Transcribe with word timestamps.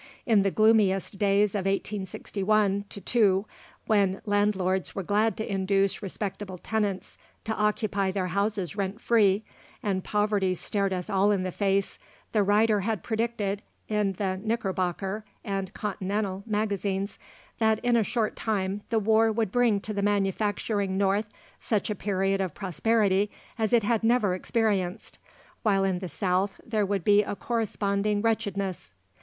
In 0.25 0.41
the 0.41 0.49
gloomiest 0.49 1.19
days 1.19 1.53
of 1.53 1.67
1861 1.67 2.85
2, 2.89 3.45
when 3.85 4.19
landlords 4.25 4.95
were 4.95 5.03
glad 5.03 5.37
to 5.37 5.47
induce 5.47 6.01
respectable 6.01 6.57
tenants 6.57 7.19
to 7.43 7.53
occupy 7.53 8.09
their 8.09 8.29
houses 8.29 8.75
rent 8.75 8.99
free, 8.99 9.43
and 9.83 10.03
poverty 10.03 10.55
stared 10.55 10.91
us 10.91 11.07
all 11.07 11.29
in 11.29 11.43
the 11.43 11.51
face, 11.51 11.99
the 12.31 12.41
writer 12.41 12.79
had 12.79 13.03
predicted, 13.03 13.61
in 13.87 14.13
the 14.13 14.41
"Knickerbocker" 14.43 15.23
and 15.45 15.71
"Continental" 15.75 16.41
Magazines, 16.47 17.19
that, 17.59 17.77
in 17.85 17.95
a 17.95 18.01
short 18.03 18.35
time, 18.35 18.81
the 18.89 18.97
war 18.97 19.31
would 19.31 19.51
bring 19.51 19.79
to 19.81 19.93
the 19.93 20.01
manufacturing 20.01 20.97
North 20.97 21.27
such 21.59 21.91
a 21.91 21.95
period 21.95 22.41
of 22.41 22.55
prosperity 22.55 23.29
as 23.59 23.71
it 23.71 23.83
had 23.83 24.03
never 24.03 24.33
experienced, 24.33 25.19
while 25.61 25.83
in 25.83 25.99
the 25.99 26.09
South 26.09 26.59
there 26.65 26.87
would 26.87 27.03
be 27.03 27.21
a 27.21 27.35
corresponding 27.35 28.23
wretchedness. 28.23 28.93